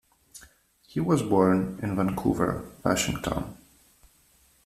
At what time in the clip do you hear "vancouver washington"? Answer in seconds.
1.95-3.55